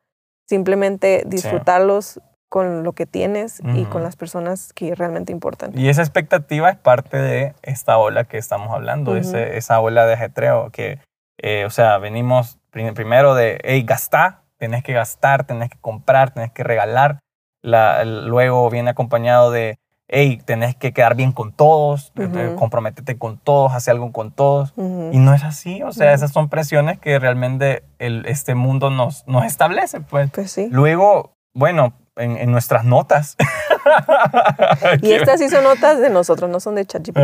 [0.48, 5.72] simplemente disfrutarlos con lo que tienes y con las personas que realmente importan.
[5.74, 10.68] Y esa expectativa es parte de esta ola que estamos hablando, esa ola de ajetreo,
[10.70, 10.98] que,
[11.38, 16.52] eh, o sea, venimos primero de, hey, gastar, tenés que gastar, tenés que comprar, tenés
[16.52, 17.20] que regalar.
[17.62, 23.38] La, luego viene acompañado de hey, tenés que quedar bien con todos, uh comprométete con
[23.38, 24.74] todos, hacer algo con todos.
[24.76, 29.26] Y no es así, o sea, esas son presiones que realmente el, este mundo nos,
[29.26, 30.00] nos establece.
[30.00, 30.30] Pues.
[30.30, 30.68] pues sí.
[30.70, 33.36] Luego, bueno, en, nuestras notas.
[35.02, 37.18] y estas sí son notas de nosotros, no son de ChatGPT.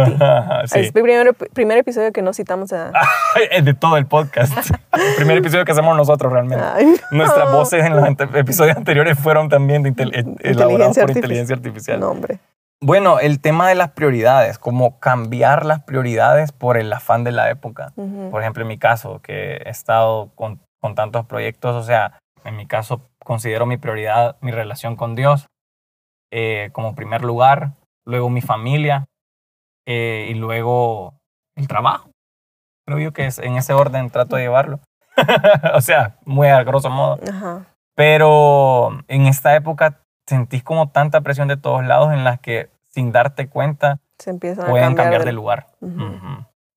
[0.67, 0.79] Sí.
[0.81, 2.93] Es el primer, primer, episodio que no citamos a...
[3.63, 4.57] de todo el podcast.
[4.93, 6.65] el primer episodio que hacemos nosotros realmente.
[7.11, 9.95] Nuestras voces en los episodios anteriores fueron también de
[10.41, 12.01] elaboradas por inteligencia artificial.
[12.01, 12.39] No, hombre.
[12.81, 17.51] Bueno, el tema de las prioridades, como cambiar las prioridades por el afán de la
[17.51, 17.93] época.
[18.31, 20.61] Por ejemplo, en mi caso, que he estado con,
[20.95, 25.49] tantos proyectos, o sea, en mi caso considero mi prioridad mi relación con Dios
[26.31, 27.73] eh, como primer lugar,
[28.07, 29.07] luego mi familia
[29.87, 31.15] eh, y luego
[31.57, 32.11] el trabajo.
[32.87, 34.81] Creo yo que es, en ese orden trato de llevarlo.
[35.75, 37.19] o sea, muy a grosso modo.
[37.97, 43.13] Pero en esta época sentís como tanta presión de todos lados en las que sin
[43.13, 45.69] darte cuenta Se empiezan pueden a cambiar, de, lugar.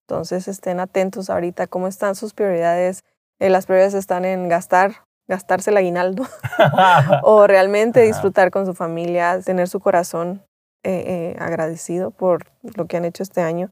[0.07, 3.03] Entonces estén atentos ahorita cómo están sus prioridades.
[3.39, 6.25] Eh, las prioridades están en gastar, gastarse el aguinaldo
[7.23, 10.43] o realmente disfrutar con su familia, tener su corazón
[10.83, 13.69] eh, eh, agradecido por lo que han hecho este año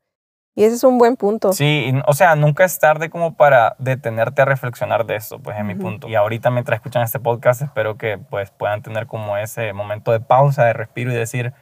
[0.59, 1.53] y ese es un buen punto.
[1.53, 5.63] Sí, o sea, nunca es tarde como para detenerte a reflexionar de eso, pues es
[5.63, 6.09] mi punto.
[6.09, 10.19] Y ahorita mientras escuchan este podcast, espero que pues puedan tener como ese momento de
[10.19, 11.53] pausa, de respiro y decir,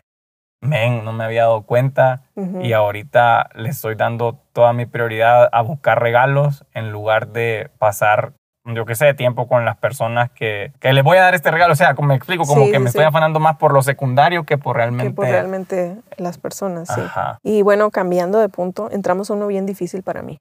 [0.62, 2.24] men, no me había dado cuenta
[2.60, 8.34] y ahorita le estoy dando toda mi prioridad a buscar regalos en lugar de pasar
[8.74, 11.74] yo qué sé, tiempo con las personas que, que les voy a dar este regalo.
[11.74, 14.58] O sea, como me explico, como que me estoy afanando más por lo secundario que
[14.58, 15.12] por realmente...
[15.12, 17.02] Que por realmente las personas, sí.
[17.44, 20.40] Y bueno, cambiando de punto, entramos a uno bien difícil para mí.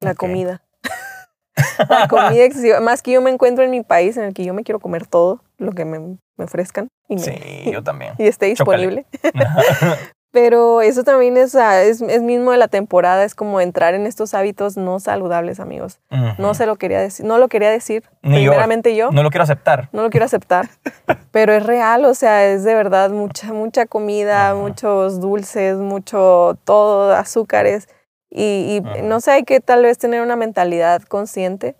[0.00, 0.62] La comida.
[1.88, 2.80] la comida excesiva.
[2.80, 5.06] Más que yo me encuentro en mi país en el que yo me quiero comer
[5.06, 6.88] todo lo que me, me ofrezcan.
[7.08, 7.34] Y sí,
[7.70, 8.14] yo también.
[8.18, 9.06] Y esté disponible.
[10.32, 14.32] Pero eso también es, es, es, mismo de la temporada, es como entrar en estos
[14.32, 15.98] hábitos no saludables, amigos.
[16.38, 19.88] No se lo quería decir, no lo quería decir, primeramente yo, No lo quiero aceptar.
[19.92, 20.68] No lo quiero aceptar,
[21.32, 27.12] pero es real, o sea, es de verdad mucha, mucha comida, muchos dulces, mucho todo,
[27.12, 27.88] azúcares.
[28.32, 31.74] Y, y no sé, hay que tal vez tener una mentalidad consciente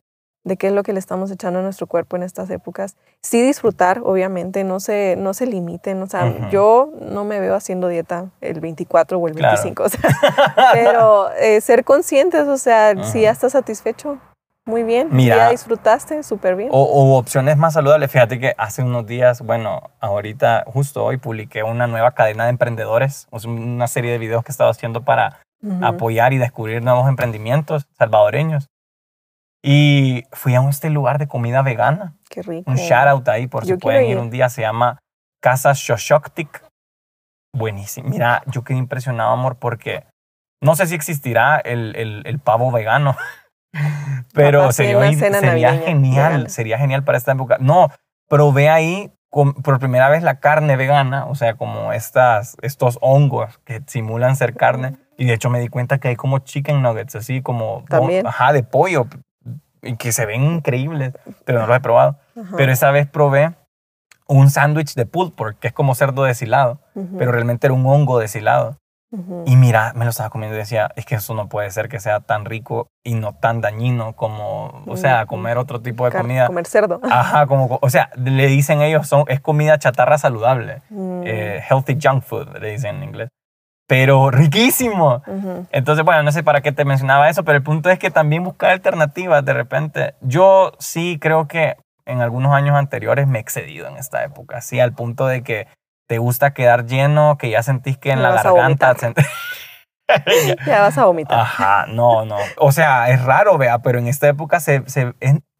[0.45, 2.97] de qué es lo que le estamos echando a nuestro cuerpo en estas épocas.
[3.23, 6.03] Sí disfrutar, obviamente, no se, no se limiten.
[6.03, 10.01] O sea, yo no me veo haciendo dieta el 24 o el 25, o sea,
[10.73, 14.19] pero eh, ser conscientes, o sea, si ya estás satisfecho,
[14.67, 15.09] muy bien.
[15.11, 16.69] Mira, ya disfrutaste, súper bien.
[16.73, 18.11] O, opciones más saludables.
[18.11, 23.27] Fíjate que hace unos días, bueno, ahorita, justo hoy, publiqué una nueva cadena de emprendedores,
[23.33, 25.41] una serie de videos que he estado haciendo para
[25.83, 28.69] apoyar y descubrir nuevos emprendimientos salvadoreños.
[29.63, 32.15] Y fui a este lugar de comida vegana.
[32.29, 32.71] Qué rico.
[32.71, 34.49] Un shout out ahí por si pueden ir un día.
[34.49, 34.99] Se llama
[35.43, 36.63] Casa Shoshoktik.
[37.55, 38.09] Buenísimo.
[38.09, 40.05] Mira, yo quedé impresionado, amor, porque
[40.63, 43.17] no sé si existirá el, el, el pavo vegano,
[44.35, 46.49] pero Capaz sería, hoy- sería navideña genial, vegana.
[46.49, 47.59] sería genial para esta época.
[47.61, 47.89] No,
[48.29, 53.59] probé ahí con- por primera vez la carne vegana, o sea, como estas, estos hongos
[53.65, 54.97] que simulan ser carne.
[55.17, 58.27] Y de hecho me di cuenta que hay como chicken nuggets, así como, También.
[58.27, 59.07] ajá, de pollo,
[59.83, 61.13] y que se ven increíbles,
[61.45, 62.19] pero no los he probado.
[62.41, 62.57] Ajá.
[62.57, 63.55] Pero esa vez probé
[64.27, 67.85] un sándwich de pulled pork, que es como cerdo deshilado, Ujú, pero realmente era un
[67.87, 68.77] hongo deshilado.
[69.11, 69.43] ujú.
[69.47, 71.99] Y mira, me lo estaba comiendo y decía, es que eso no puede ser que
[71.99, 76.23] sea tan rico y no tan dañino como, o sea, comer otro tipo de Car-
[76.23, 76.47] comida.
[76.47, 77.01] Comer cerdo.
[77.11, 80.83] Ajá, como, o sea, le dicen ellos, son, es comida chatarra saludable.
[80.91, 83.29] Mm, eh, healthy junk food, le dicen en inglés.
[83.91, 85.21] Pero riquísimo.
[85.27, 85.67] ujú.
[85.73, 88.45] Entonces, bueno, no sé para qué te mencionaba eso, pero el punto es que también
[88.45, 90.15] buscar alternativas de repente.
[90.21, 91.77] Yo sí creo que
[92.07, 95.67] en algunos años anteriores me he excedido en esta época, sí, al punto de que
[96.07, 98.95] te gusta quedar lleno, que ya sentís que en Me la garganta...
[100.67, 101.41] Ya vas a vomitar.
[101.41, 102.37] Ajá, no, no.
[102.59, 105.15] O sea, es raro, vea, pero en esta época se, se,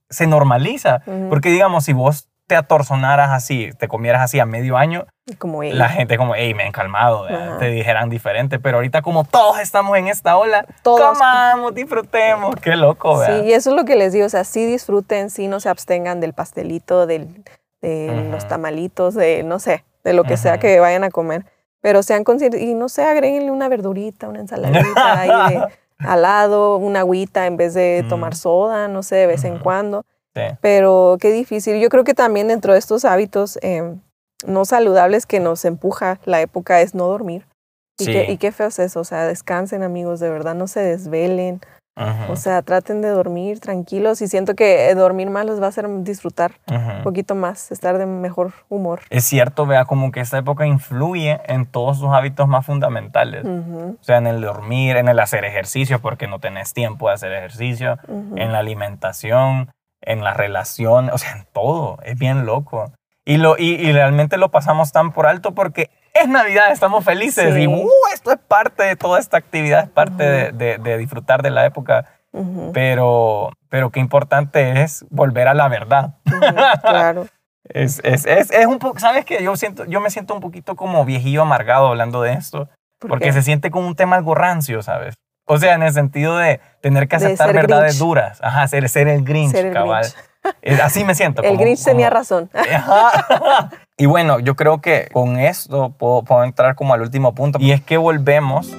[0.09, 1.03] se normaliza.
[1.05, 1.31] Ujú.
[1.31, 5.07] Porque, digamos, si vos te atorzonaras así, te comieras así a medio año,
[5.39, 7.27] Como la gente como, hey, me han calmado,
[7.59, 8.59] te dijeran diferente.
[8.59, 11.01] Pero ahorita como todos estamos en esta ola, Todos.
[11.19, 12.55] comamos, disfrutemos.
[12.57, 13.41] Qué loco, vea.
[13.41, 15.69] Sí, y eso es lo que les digo, o sea, sí disfruten, sí no se
[15.69, 17.29] abstengan del pastelito, del,
[17.81, 21.45] de los tamalitos, de no sé, de lo que sea que vayan a comer,
[21.81, 25.63] pero sean conscientes y no sé, agréguenle una verdurita, una ensaladita ahí de
[25.99, 30.05] al lado, una agüita en vez de tomar soda, no sé, de vez en cuando,
[30.33, 30.43] Sí.
[30.61, 31.81] pero qué difícil.
[31.81, 33.97] Yo creo que también dentro de estos hábitos eh,
[34.47, 37.47] no saludables que nos empuja la época es no dormir.
[37.99, 38.13] Y, Sí.
[38.13, 41.61] qué, y qué feo es eso, o sea, descansen amigos, de verdad, no se desvelen.
[42.31, 45.69] O sea, traten de dormir tranquilos y siento que eh, dormir más les va a
[45.69, 47.03] hacer disfrutar un ujú.
[47.03, 49.01] poquito más, estar de mejor humor.
[49.11, 53.45] Es cierto, vea, como que esta época influye en todos sus hábitos más fundamentales.
[53.45, 57.33] O sea, en el dormir, en el hacer ejercicio, porque no tenés tiempo de hacer
[57.35, 61.99] ejercicio, en la alimentación, en la relación, o sea, en todo.
[62.03, 62.93] Es bien loco.
[63.25, 67.55] Y, lo, y, y realmente lo pasamos tan por alto porque es Navidad, estamos felices
[67.55, 67.63] Sí.
[67.63, 71.43] y uh, esto es parte de toda esta actividad, es parte de, de- de disfrutar
[71.43, 72.07] de la época.
[72.33, 76.15] Ujú, Pero, pero qué importante es volver a la verdad.
[76.27, 77.27] ujú, claro.
[77.73, 79.45] Es, es, es, es un poco, ¿sabes qué?
[79.45, 82.69] Yo, siento, yo me siento un poquito como viejillo amargado hablando de esto.
[82.99, 83.33] ¿Por Porque qué?
[83.33, 85.15] se siente como un tema algo rancio, ¿sabes?
[85.47, 87.99] O sea, en el sentido de tener que aceptar verdades Grinch.
[87.99, 88.41] duras.
[88.43, 90.03] Ajá, ser, ser el Grinch, Ser el cabal.
[90.03, 90.30] Grinch.
[90.63, 91.43] Es- Así me siento.
[91.43, 92.51] El como- Grinch tenía como- razón.
[92.75, 93.71] Ajá.
[93.97, 97.59] Y bueno, yo creo que con esto puedo, puedo entrar como al último punto.
[97.61, 98.75] Y es que volvemos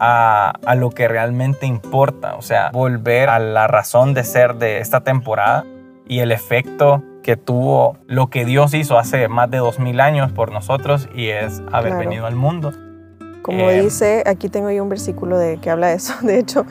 [0.00, 2.34] a, a lo que realmente importa.
[2.34, 5.64] O sea, volver a la razón de ser de esta temporada
[6.08, 10.32] y el efecto que tuvo lo que Dios hizo hace más de dos mil años
[10.32, 11.98] por nosotros y es haber Claro.
[11.98, 12.72] venido al mundo.
[13.42, 16.66] Como Eh, dice, aquí tengo yo un versículo de que habla de eso, de hecho,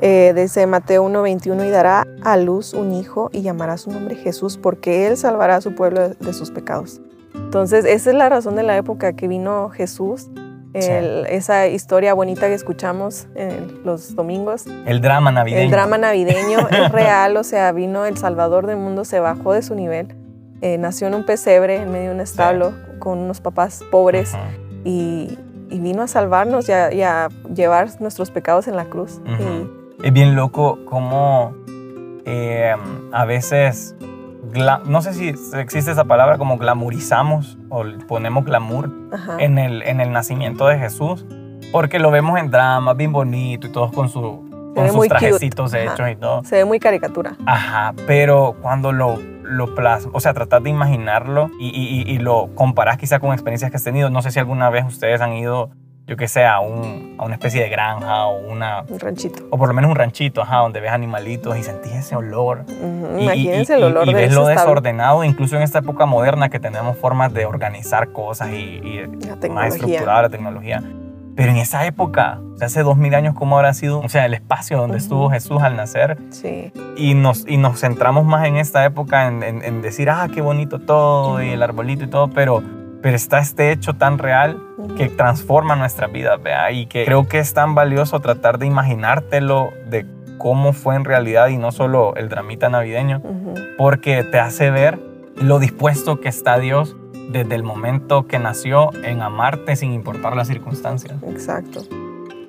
[0.00, 4.56] eh, dice Mateo 1:21 y dará a luz un hijo y llamará su nombre Jesús
[4.56, 7.00] porque él salvará a su pueblo de, de sus pecados.
[7.34, 10.30] Entonces, esa es la razón de la época que vino Jesús,
[10.72, 15.64] el- esa historia bonita que escuchamos en los domingos, El drama navideño.
[15.64, 19.62] el drama navideño es real, o sea, vino el Salvador del mundo, se bajó de
[19.62, 20.14] su nivel,
[20.60, 24.32] eh, nació en un pesebre en medio de un establo con unos papás pobres
[24.84, 25.36] y,
[25.70, 29.20] y vino a salvarnos y a, y a llevar nuestros pecados en la cruz.
[29.24, 29.79] Ujú.
[30.02, 31.54] Es bien loco cómo
[32.24, 32.74] eh,
[33.12, 33.94] a veces,
[34.86, 40.00] no sé si existe esa palabra, como glamorizamos o ponemos glamour ajá, en el, en
[40.00, 41.26] el nacimiento de Jesús,
[41.72, 45.08] porque lo vemos en dramas, bien bonito y todos con, su, con sus cute.
[45.10, 45.82] trajecitos Ajá.
[45.84, 46.44] hechos y todo.
[46.44, 47.36] Se ve muy caricatura.
[47.44, 52.18] Ajá, pero cuando lo, lo plasmas, o sea, tratas de imaginarlo y, y- y- y
[52.18, 54.08] lo comparás quizá con experiencias que has tenido.
[54.08, 55.70] No sé si alguna vez ustedes han ido,
[56.10, 59.44] yo que sé, a, un- a una especie de granja o una Un ranchito.
[59.48, 62.64] o por lo menos un ranchito, ajá, donde ves animalitos y sentís ese olor.
[62.68, 65.78] Ujú, Y- y- Imagínense y, el olor y de ves lo desordenado, incluso en esta
[65.78, 68.80] época moderna que tenemos formas de organizar cosas y,
[69.50, 70.82] más estructurada la tecnología.
[71.36, 74.00] Pero en esa época, hace dos mil años, ¿cómo habrá sido?
[74.00, 75.04] O sea, el espacio donde Ujú.
[75.04, 76.18] estuvo Jesús al nacer.
[76.30, 80.26] Sí, Y nos, y nos centramos más en esta época en, en- en decir, ah,
[80.34, 82.62] qué bonito todo, y el arbolito y todo, pero,
[83.02, 84.60] pero está este hecho tan real
[84.96, 86.70] que transforma nuestra vida, ¿vea?
[86.72, 90.06] Y que creo que es tan valioso tratar de imaginártelo de
[90.38, 93.22] cómo fue en realidad y no solo el dramita navideño,
[93.76, 94.98] porque te hace ver
[95.36, 96.96] lo dispuesto que está Dios
[97.30, 101.14] desde el momento que nació en amarte sin importar las circunstancias.
[101.28, 101.82] Exacto.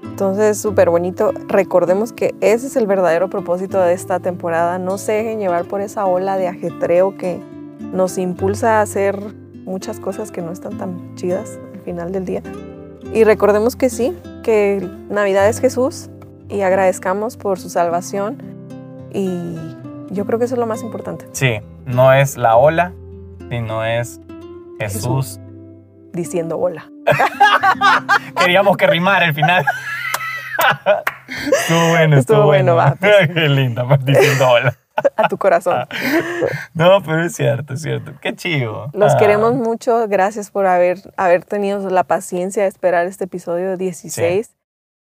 [0.03, 1.31] Entonces, súper bonito.
[1.47, 4.77] Recordemos que ese es el verdadero propósito de esta temporada.
[4.77, 7.39] No se dejen llevar por esa ola de ajetreo que
[7.91, 9.19] nos impulsa a hacer
[9.71, 12.43] muchas cosas que no están tan chidas al final del día.
[13.13, 16.09] Y recordemos que sí, que Navidad es Jesús
[16.49, 18.37] y agradezcamos por su salvación.
[19.13, 19.55] Y
[20.09, 21.25] yo creo que eso es lo más importante.
[21.31, 22.93] Sí, no es la ola,
[23.49, 24.19] sino es
[24.79, 25.39] Jesús.
[26.13, 26.91] Diciendo hola.
[28.37, 29.65] Queríamos que rimara el final.
[31.27, 32.91] estuvo bueno, estuvo, Estuvo bueno, bueno.
[32.91, 33.29] va, pues.
[33.33, 34.75] Qué linda, pues, diciendo hola.
[35.15, 35.87] A tu corazón.
[36.73, 38.13] No, pero es cierto, es cierto.
[38.21, 38.89] Qué chivo.
[38.93, 40.07] Los Ah, queremos mucho.
[40.07, 44.51] Gracias por haber, haber tenido la paciencia de esperar este episodio 16.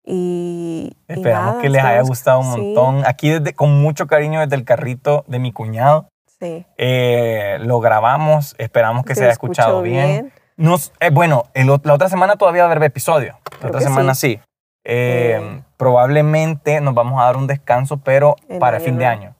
[0.04, 3.02] Y, y Esperamos nada, que les haya gustado un sí, montón.
[3.06, 6.08] Aquí desde, con mucho cariño desde el carrito de mi cuñado.
[6.40, 6.64] Sí.
[6.78, 10.32] Eh, lo grabamos, esperamos que se, haya escuchado bien.
[10.56, 13.38] Nos, eh, bueno, el la otra semana todavía va a haber episodio.
[13.60, 14.40] La otra semana sí.
[14.84, 15.62] Eh, Eh.
[15.76, 19.34] Probablemente nos vamos a dar un descanso, pero para año fin de nuevo.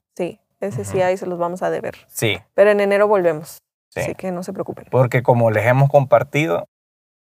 [0.60, 1.06] Sí, ese sí Ujú.
[1.06, 1.94] ahí se los vamos a deber.
[2.08, 3.58] Sí, Pero en enero volvemos.
[3.90, 4.00] sí.
[4.00, 4.86] Así que no se preocupen.
[4.90, 6.64] Porque como les hemos compartido,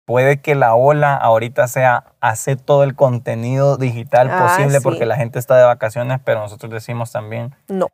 [0.07, 4.83] puede que la ola ahorita sea hacer todo el contenido digital Ah, posible sí.
[4.85, 7.89] porque la gente está de vacaciones, pero nosotros decimos también No.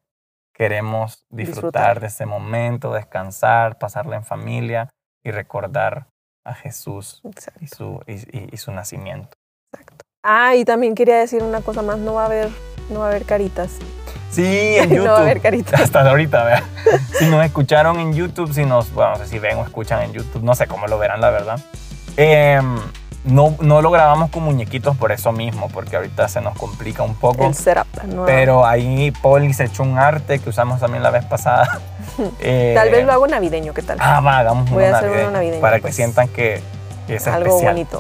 [0.54, 1.46] queremos disfrutar,
[1.96, 2.00] Disfrutar.
[2.00, 4.88] de este momento, descansar, pasarla en familia
[5.24, 6.06] y recordar
[6.46, 7.22] a Jesús
[7.60, 9.30] y su, y, y- y su nacimiento.
[9.72, 10.04] exacto.
[10.22, 11.98] Ah, y también quería decir una cosa más.
[11.98, 12.48] No va a haber,
[12.90, 13.78] no va a haber caritas.
[14.34, 15.04] Sí, en YouTube.
[15.06, 15.80] no va a haber caritas.
[15.80, 16.64] Hasta ahorita, vea.
[17.18, 20.12] Si nos escucharon en YouTube, si nos, bueno, no sé si ven o escuchan en
[20.12, 21.58] YouTube, no sé cómo lo verán, la verdad.
[22.16, 22.76] Em,
[23.24, 27.14] no, no lo grabamos con muñequitos por eso mismo, porque ahorita se nos complica un
[27.14, 27.46] poco.
[27.46, 27.86] El setup.
[28.04, 31.80] no- Pero ahí Poli se echó un arte que usamos también la vez pasada.
[32.40, 33.72] Eh, Tal vez lo hago navideño.
[33.72, 33.96] ¿Qué tal?
[34.00, 35.96] Ah, va, hagamos Voy uno a hacer uno navideño, navideño, para que pues.
[35.96, 36.62] sientan que
[37.08, 37.72] es Algo especial.
[37.74, 37.98] bonito.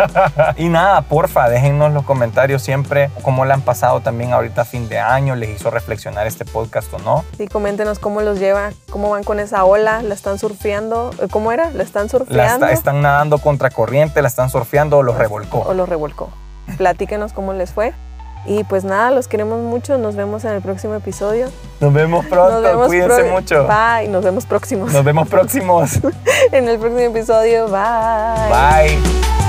[0.56, 4.88] y nada, porfa, déjennos los comentarios siempre cómo le han pasado también ahorita a fin
[4.88, 7.24] de año, les hizo reflexionar este podcast o no.
[7.36, 11.10] Sí, coméntenos cómo los lleva, cómo van con esa ola, la están surfeando.
[11.20, 11.70] Eh, ¿Cómo era?
[11.70, 15.18] ¿La están La surfeando está- están nadando contra corriente, la están surfeando o los o
[15.18, 15.72] revolcó.
[15.74, 16.30] los revolcó?
[16.78, 17.92] Platíquenos cómo les fue.
[18.46, 19.98] Y pues nada, los queremos mucho.
[19.98, 21.48] Nos vemos en el próximo episodio.
[21.80, 23.66] Nos vemos pronto, Nos vemos cuídense pro- mucho.
[23.68, 24.08] Bye.
[24.08, 25.98] Nos vemos próximos Nos vemos próximos.
[26.52, 27.66] en el próximo episodio.
[27.68, 28.48] Bye.
[28.50, 29.39] Bye.